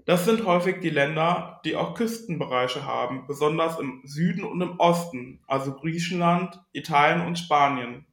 Das 0.05 0.25
sind 0.25 0.45
häufig 0.45 0.79
die 0.81 0.89
Länder, 0.89 1.61
die 1.63 1.75
auch 1.75 1.93
Küstenbereiche 1.93 2.85
haben, 2.85 3.27
besonders 3.27 3.79
im 3.79 4.01
Süden 4.03 4.43
und 4.43 4.61
im 4.61 4.79
Osten, 4.79 5.43
also 5.47 5.75
Griechenland, 5.75 6.59
Italien 6.71 7.25
und 7.25 7.37
Spanien. 7.37 8.07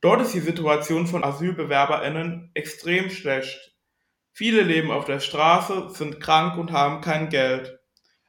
Dort 0.00 0.20
ist 0.22 0.34
die 0.34 0.40
Situation 0.40 1.08
von 1.08 1.24
Asylbewerberinnen 1.24 2.52
extrem 2.54 3.10
schlecht. 3.10 3.74
Viele 4.32 4.62
leben 4.62 4.92
auf 4.92 5.04
der 5.04 5.18
Straße, 5.18 5.90
sind 5.90 6.20
krank 6.20 6.56
und 6.56 6.70
haben 6.70 7.00
kein 7.00 7.28
Geld. 7.28 7.80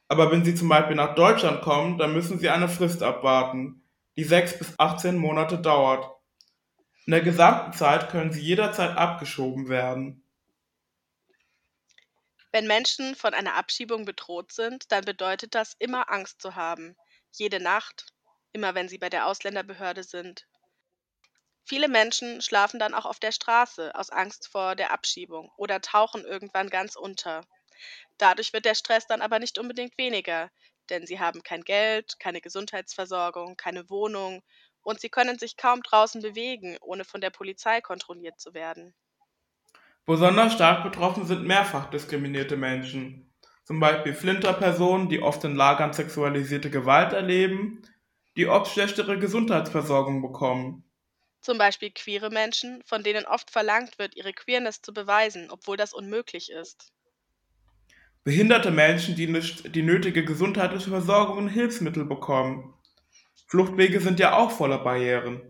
Aber 0.08 0.32
wenn 0.32 0.44
sie 0.44 0.56
zum 0.56 0.68
Beispiel 0.68 0.96
nach 0.96 1.14
Deutschland 1.14 1.62
kommen, 1.62 1.96
dann 1.96 2.12
müssen 2.12 2.40
sie 2.40 2.48
eine 2.48 2.68
Frist 2.68 3.04
abwarten, 3.04 3.84
die 4.16 4.24
sechs 4.24 4.58
bis 4.58 4.76
18 4.76 5.16
Monate 5.16 5.58
dauert. 5.58 6.10
In 7.06 7.12
der 7.12 7.20
gesamten 7.20 7.72
Zeit 7.72 8.08
können 8.08 8.32
sie 8.32 8.40
jederzeit 8.40 8.96
abgeschoben 8.96 9.68
werden. 9.68 10.24
Wenn 12.52 12.66
Menschen 12.66 13.14
von 13.14 13.32
einer 13.32 13.54
Abschiebung 13.54 14.04
bedroht 14.04 14.52
sind, 14.52 14.90
dann 14.90 15.04
bedeutet 15.04 15.54
das 15.54 15.74
immer 15.78 16.10
Angst 16.10 16.42
zu 16.42 16.56
haben. 16.56 16.96
Jede 17.32 17.60
Nacht, 17.60 18.06
immer 18.52 18.74
wenn 18.74 18.88
sie 18.88 18.98
bei 18.98 19.08
der 19.08 19.26
Ausländerbehörde 19.26 20.02
sind. 20.02 20.46
Viele 21.64 21.86
Menschen 21.86 22.42
schlafen 22.42 22.80
dann 22.80 22.94
auch 22.94 23.06
auf 23.06 23.20
der 23.20 23.30
Straße 23.30 23.94
aus 23.94 24.10
Angst 24.10 24.48
vor 24.48 24.74
der 24.74 24.90
Abschiebung 24.90 25.52
oder 25.56 25.80
tauchen 25.80 26.24
irgendwann 26.24 26.68
ganz 26.68 26.96
unter. 26.96 27.42
Dadurch 28.18 28.52
wird 28.52 28.64
der 28.64 28.74
Stress 28.74 29.06
dann 29.06 29.22
aber 29.22 29.38
nicht 29.38 29.56
unbedingt 29.58 29.96
weniger, 29.96 30.50
denn 30.88 31.06
sie 31.06 31.20
haben 31.20 31.44
kein 31.44 31.62
Geld, 31.62 32.18
keine 32.18 32.40
Gesundheitsversorgung, 32.40 33.56
keine 33.56 33.88
Wohnung 33.88 34.42
und 34.82 35.00
sie 35.00 35.08
können 35.08 35.38
sich 35.38 35.56
kaum 35.56 35.82
draußen 35.82 36.20
bewegen, 36.20 36.76
ohne 36.80 37.04
von 37.04 37.20
der 37.20 37.30
Polizei 37.30 37.80
kontrolliert 37.80 38.40
zu 38.40 38.52
werden. 38.54 38.92
Besonders 40.06 40.54
stark 40.54 40.82
betroffen 40.82 41.26
sind 41.26 41.46
mehrfach 41.46 41.90
diskriminierte 41.90 42.56
Menschen, 42.56 43.30
zum 43.64 43.78
Beispiel 43.78 44.14
Flinterpersonen, 44.14 45.08
die 45.08 45.22
oft 45.22 45.44
in 45.44 45.54
Lagern 45.54 45.92
sexualisierte 45.92 46.70
Gewalt 46.70 47.12
erleben, 47.12 47.82
die 48.36 48.48
oft 48.48 48.72
schlechtere 48.72 49.18
Gesundheitsversorgung 49.18 50.22
bekommen. 50.22 50.84
Zum 51.40 51.56
Beispiel 51.56 51.90
queere 51.90 52.30
Menschen, 52.30 52.82
von 52.84 53.02
denen 53.02 53.24
oft 53.24 53.50
verlangt 53.50 53.98
wird, 53.98 54.16
ihre 54.16 54.32
Queerness 54.32 54.82
zu 54.82 54.92
beweisen, 54.92 55.48
obwohl 55.50 55.76
das 55.76 55.94
unmöglich 55.94 56.50
ist. 56.50 56.92
Behinderte 58.24 58.70
Menschen, 58.70 59.14
die 59.14 59.26
nicht 59.26 59.74
die 59.74 59.82
nötige 59.82 60.24
gesundheitliche 60.24 60.90
Versorgung 60.90 61.38
und 61.38 61.48
Hilfsmittel 61.48 62.04
bekommen. 62.04 62.74
Fluchtwege 63.46 64.00
sind 64.00 64.20
ja 64.20 64.36
auch 64.36 64.50
voller 64.50 64.78
Barrieren 64.78 65.49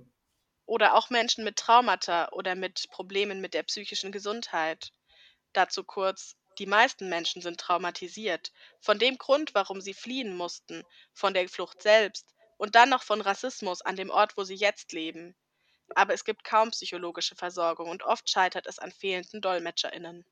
oder 0.70 0.94
auch 0.94 1.10
Menschen 1.10 1.42
mit 1.42 1.56
Traumata 1.56 2.28
oder 2.30 2.54
mit 2.54 2.86
Problemen 2.92 3.40
mit 3.40 3.54
der 3.54 3.64
psychischen 3.64 4.12
Gesundheit. 4.12 4.92
Dazu 5.52 5.82
kurz, 5.82 6.36
die 6.60 6.66
meisten 6.66 7.08
Menschen 7.08 7.42
sind 7.42 7.58
traumatisiert, 7.58 8.52
von 8.80 9.00
dem 9.00 9.18
Grund, 9.18 9.52
warum 9.52 9.80
sie 9.80 9.94
fliehen 9.94 10.36
mussten, 10.36 10.84
von 11.12 11.34
der 11.34 11.48
Flucht 11.48 11.82
selbst 11.82 12.24
und 12.56 12.76
dann 12.76 12.88
noch 12.88 13.02
von 13.02 13.20
Rassismus 13.20 13.82
an 13.82 13.96
dem 13.96 14.10
Ort, 14.10 14.36
wo 14.36 14.44
sie 14.44 14.54
jetzt 14.54 14.92
leben. 14.92 15.34
Aber 15.96 16.14
es 16.14 16.24
gibt 16.24 16.44
kaum 16.44 16.70
psychologische 16.70 17.34
Versorgung 17.34 17.90
und 17.90 18.04
oft 18.04 18.30
scheitert 18.30 18.68
es 18.68 18.78
an 18.78 18.92
fehlenden 18.92 19.40
Dolmetscherinnen. 19.40 20.24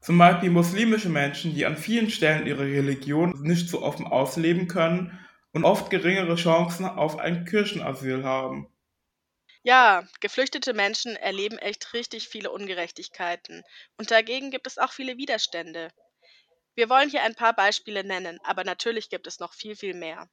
Zum 0.00 0.16
Beispiel 0.16 0.48
muslimische 0.48 1.10
Menschen, 1.10 1.54
die 1.54 1.66
an 1.66 1.76
vielen 1.76 2.08
Stellen 2.08 2.46
ihre 2.46 2.64
Religion 2.64 3.42
nicht 3.42 3.68
so 3.68 3.82
offen 3.82 4.06
ausleben 4.06 4.66
können 4.66 5.20
und 5.52 5.66
oft 5.66 5.90
geringere 5.90 6.36
Chancen 6.36 6.86
auf 6.86 7.18
ein 7.18 7.44
Kirchenasyl 7.44 8.24
haben. 8.24 8.72
Ja, 9.66 10.06
geflüchtete 10.20 10.74
Menschen 10.74 11.16
erleben 11.16 11.58
echt 11.58 11.92
richtig 11.92 12.28
viele 12.28 12.52
Ungerechtigkeiten 12.52 13.64
und 13.98 14.12
dagegen 14.12 14.52
gibt 14.52 14.68
es 14.68 14.78
auch 14.78 14.92
viele 14.92 15.16
Widerstände. 15.16 15.90
Wir 16.76 16.88
wollen 16.88 17.10
hier 17.10 17.24
ein 17.24 17.34
paar 17.34 17.52
Beispiele 17.52 18.04
nennen, 18.04 18.38
aber 18.44 18.62
natürlich 18.62 19.10
gibt 19.10 19.26
es 19.26 19.40
noch 19.40 19.54
viel, 19.54 19.74
viel 19.74 19.94
mehr. 19.94 20.30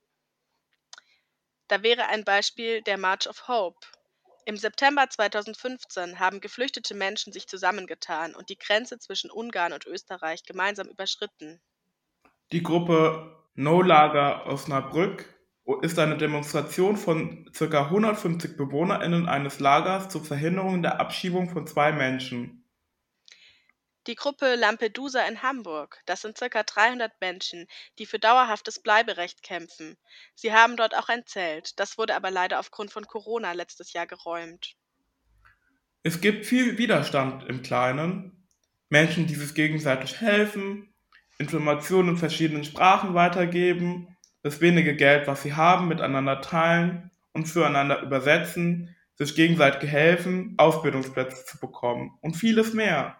Da 1.67 1.81
wäre 1.81 2.09
ein 2.09 2.23
Beispiel 2.23 2.83
der 2.83 2.99
March 2.99 3.27
of 3.27 3.47
Hope. 3.47 3.79
Im 4.45 4.55
September 4.55 5.09
2015 5.09 6.19
haben 6.19 6.39
geflüchtete 6.39 6.93
Menschen 6.93 7.33
sich 7.33 7.47
zusammengetan 7.47 8.35
und 8.35 8.49
die 8.49 8.59
Grenze 8.59 8.99
zwischen 8.99 9.31
Ungarn 9.31 9.73
und 9.73 9.87
Österreich 9.87 10.43
gemeinsam 10.43 10.89
überschritten. 10.89 11.59
Die 12.51 12.61
Gruppe 12.61 13.43
No 13.55 13.81
Lager 13.81 14.45
Osnabrück 14.45 15.25
ist 15.81 15.97
eine 15.97 16.17
Demonstration 16.17 16.97
von 16.97 17.49
ca. 17.53 17.85
150 17.85 18.57
BewohnerInnen 18.57 19.27
eines 19.27 19.59
Lagers 19.59 20.09
zur 20.09 20.23
Verhinderung 20.23 20.81
der 20.81 20.99
Abschiebung 20.99 21.49
von 21.49 21.65
zwei 21.67 21.91
Menschen. 21.91 22.65
Die 24.07 24.15
Gruppe 24.15 24.55
Lampedusa 24.55 25.25
in 25.25 25.41
Hamburg, 25.41 26.01
das 26.05 26.21
sind 26.21 26.37
ca. 26.37 26.63
300 26.63 27.13
Menschen, 27.21 27.67
die 27.97 28.05
für 28.05 28.19
dauerhaftes 28.19 28.81
Bleiberecht 28.81 29.43
kämpfen. 29.43 29.95
Sie 30.35 30.51
haben 30.51 30.75
dort 30.75 30.93
auch 30.93 31.07
ein 31.07 31.25
Zelt, 31.25 31.79
das 31.79 31.97
wurde 31.97 32.13
aber 32.15 32.29
leider 32.29 32.59
aufgrund 32.59 32.91
von 32.91 33.07
Corona 33.07 33.53
letztes 33.53 33.93
Jahr 33.93 34.05
geräumt. 34.05 34.75
Es 36.03 36.19
gibt 36.19 36.45
viel 36.45 36.77
Widerstand 36.77 37.47
im 37.47 37.61
Kleinen. 37.61 38.45
Menschen, 38.89 39.25
die 39.25 39.35
sich 39.35 39.55
gegenseitig 39.55 40.19
helfen, 40.19 40.93
Informationen 41.37 42.09
in 42.09 42.17
verschiedenen 42.17 42.65
Sprachen 42.65 43.13
weitergeben 43.13 44.12
das 44.43 44.61
wenige 44.61 44.95
Geld, 44.95 45.25
was 45.27 45.41
sie 45.41 45.53
haben, 45.53 45.87
miteinander 45.87 46.41
teilen 46.41 47.09
und 47.31 47.47
füreinander 47.47 48.01
übersetzen, 48.01 48.95
sich 49.15 49.35
gegenseitig 49.35 49.89
helfen, 49.89 50.55
Ausbildungsplätze 50.57 51.45
zu 51.45 51.59
bekommen 51.59 52.17
und 52.21 52.35
vieles 52.35 52.73
mehr. 52.73 53.17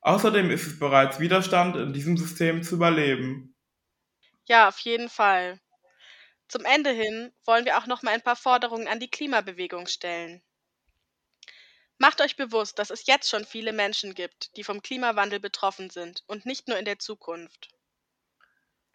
Außerdem 0.00 0.50
ist 0.50 0.66
es 0.66 0.78
bereits 0.78 1.20
Widerstand 1.20 1.76
in 1.76 1.92
diesem 1.92 2.16
System 2.16 2.62
zu 2.62 2.76
überleben. 2.76 3.54
Ja, 4.46 4.68
auf 4.68 4.78
jeden 4.80 5.08
Fall. 5.08 5.60
Zum 6.48 6.64
Ende 6.64 6.90
hin 6.90 7.32
wollen 7.44 7.64
wir 7.64 7.76
auch 7.76 7.86
noch 7.86 8.02
mal 8.02 8.12
ein 8.12 8.22
paar 8.22 8.36
Forderungen 8.36 8.86
an 8.86 9.00
die 9.00 9.10
Klimabewegung 9.10 9.88
stellen. 9.88 10.42
Macht 11.98 12.20
euch 12.20 12.36
bewusst, 12.36 12.78
dass 12.78 12.90
es 12.90 13.06
jetzt 13.06 13.28
schon 13.28 13.44
viele 13.44 13.72
Menschen 13.72 14.14
gibt, 14.14 14.56
die 14.56 14.64
vom 14.64 14.80
Klimawandel 14.80 15.40
betroffen 15.40 15.90
sind 15.90 16.22
und 16.26 16.46
nicht 16.46 16.68
nur 16.68 16.78
in 16.78 16.84
der 16.84 16.98
Zukunft. 16.98 17.75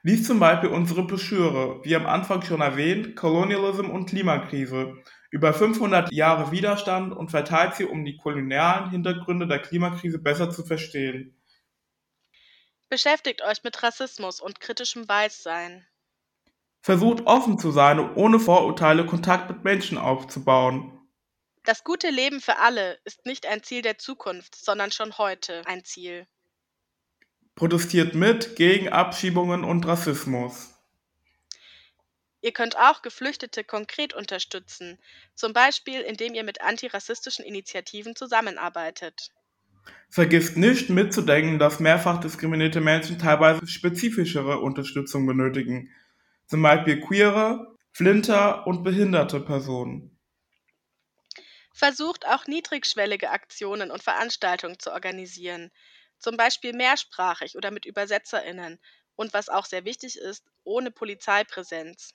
Lies 0.04 0.26
zum 0.26 0.40
Beispiel 0.40 0.70
unsere 0.70 1.04
Broschüre, 1.04 1.80
wie 1.84 1.96
am 1.96 2.08
Anfang 2.08 2.42
schon 2.42 2.62
erwähnt, 2.62 3.16
Colonialism 3.16 3.90
und 3.90 4.08
Klimakrise, 4.08 4.98
über 5.30 5.54
500 5.54 6.12
Jahre 6.12 6.52
Widerstand 6.52 7.14
und 7.14 7.30
verteilt 7.30 7.76
sie, 7.76 7.86
um 7.86 8.04
die 8.04 8.18
kolonialen 8.18 8.90
Hintergründe 8.90 9.48
der 9.48 9.60
Klimakrise 9.60 10.18
besser 10.18 10.50
zu 10.50 10.64
verstehen. 10.66 11.40
Beschäftigt 12.90 13.44
euch 13.44 13.64
mit 13.64 13.82
Rassismus 13.84 14.42
und 14.42 14.60
kritischem 14.60 15.08
Weißsein. 15.08 15.86
Versucht 16.82 17.28
offen 17.28 17.60
zu 17.60 17.70
sein 17.72 18.00
und 18.00 18.16
ohne 18.16 18.40
Vorurteile 18.40 19.06
Kontakt 19.06 19.50
mit 19.52 19.64
Menschen 19.64 20.00
aufzubauen. 20.00 21.00
Das 21.64 21.84
gute 21.84 22.10
Leben 22.10 22.42
für 22.42 22.58
alle 22.58 22.98
ist 23.06 23.28
nicht 23.28 23.46
ein 23.46 23.62
Ziel 23.62 23.84
der 23.84 24.00
Zukunft, 24.00 24.56
sondern 24.56 24.92
schon 24.92 25.20
heute 25.20 25.62
ein 25.68 25.86
Ziel. 25.86 26.26
Protestiert 27.56 28.16
mit 28.16 28.56
gegen 28.56 28.90
Abschiebungen 28.90 29.64
und 29.64 29.86
Rassismus. 29.86 30.74
Ihr 32.42 32.54
könnt 32.54 32.76
auch 32.76 33.04
Geflüchtete 33.04 33.64
konkret 33.64 34.14
unterstützen, 34.14 34.98
zum 35.36 35.54
Beispiel 35.54 36.02
indem 36.02 36.34
ihr 36.34 36.44
mit 36.44 36.62
antirassistischen 36.62 37.46
Initiativen 37.46 38.16
zusammenarbeitet. 38.16 39.32
Vergisst 40.10 40.58
nicht 40.58 40.90
mitzudenken, 40.90 41.60
dass 41.60 41.80
mehrfach 41.80 42.20
diskriminierte 42.20 42.82
Menschen 42.82 43.20
teilweise 43.20 43.66
spezifischere 43.68 44.60
Unterstützung 44.60 45.26
benötigen, 45.26 45.90
zum 46.48 46.64
Beispiel 46.64 47.00
queere, 47.00 47.78
flinter 47.92 48.66
und 48.68 48.84
behinderte 48.84 49.40
Personen. 49.40 50.18
Versucht 51.74 52.28
auch 52.28 52.48
niedrigschwellige 52.48 53.30
Aktionen 53.30 53.92
und 53.92 54.04
Veranstaltungen 54.04 54.80
zu 54.80 54.92
organisieren, 54.92 55.72
zum 56.22 56.38
Beispiel 56.38 56.74
mehrsprachig 56.74 57.56
oder 57.56 57.72
mit 57.72 57.86
ÜbersetzerInnen 57.86 58.80
und 59.16 59.34
was 59.34 59.50
auch 59.50 59.66
sehr 59.66 59.86
wichtig 59.86 60.18
ist, 60.18 60.46
ohne 60.64 60.92
Polizeipräsenz. 60.92 62.14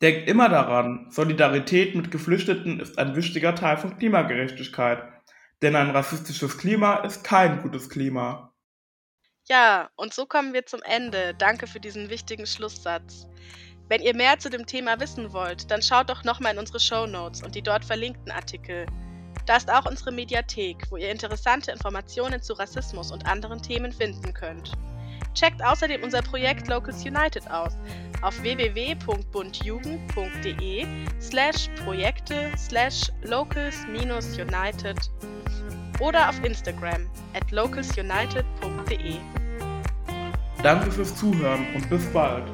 Denkt 0.00 0.28
immer 0.28 0.48
daran, 0.48 1.06
Solidarität 1.10 1.94
mit 1.94 2.10
Geflüchteten 2.10 2.80
ist 2.80 2.98
ein 2.98 3.14
wichtiger 3.14 3.54
Teil 3.54 3.76
von 3.76 3.96
Klimagerechtigkeit. 3.98 5.04
Denn 5.62 5.76
ein 5.76 5.90
rassistisches 5.90 6.58
Klima 6.58 6.96
ist 7.04 7.22
kein 7.22 7.62
gutes 7.62 7.88
Klima. 7.88 8.52
Ja, 9.48 9.90
und 9.94 10.12
so 10.12 10.26
kommen 10.26 10.54
wir 10.54 10.66
zum 10.66 10.82
Ende. 10.82 11.34
Danke 11.38 11.68
für 11.68 11.78
diesen 11.78 12.10
wichtigen 12.10 12.46
Schlusssatz. 12.46 13.28
Wenn 13.88 14.02
ihr 14.02 14.16
mehr 14.16 14.38
zu 14.38 14.50
dem 14.50 14.66
Thema 14.66 14.98
wissen 14.98 15.32
wollt, 15.32 15.70
dann 15.70 15.82
schaut 15.82 16.10
doch 16.10 16.24
nochmal 16.24 16.54
in 16.54 16.58
unsere 16.58 16.80
Show 16.80 17.06
Notes 17.06 17.42
und 17.42 17.54
die 17.54 17.62
dort 17.62 17.84
verlinkten 17.84 18.32
Artikel. 18.32 18.86
Da 19.46 19.56
ist 19.56 19.72
auch 19.72 19.86
unsere 19.86 20.12
Mediathek, 20.12 20.86
wo 20.90 20.96
ihr 20.96 21.10
interessante 21.10 21.72
Informationen 21.72 22.40
zu 22.42 22.52
Rassismus 22.54 23.10
und 23.10 23.26
anderen 23.26 23.60
Themen 23.60 23.90
finden 23.92 24.32
könnt. 24.32 24.72
Checkt 25.34 25.62
außerdem 25.64 26.02
unser 26.02 26.22
Projekt 26.22 26.68
Locals 26.68 27.04
United 27.04 27.50
aus 27.50 27.76
auf 28.20 28.40
www.bundjugend.de 28.42 30.86
slash 31.20 31.68
Projekte 31.84 32.52
slash 32.56 33.10
locals-united 33.22 35.10
oder 36.00 36.28
auf 36.28 36.44
Instagram 36.44 37.08
at 37.34 37.50
localsunited.de. 37.50 39.16
Danke 40.62 40.92
fürs 40.92 41.16
Zuhören 41.16 41.66
und 41.74 41.90
bis 41.90 42.06
bald. 42.12 42.44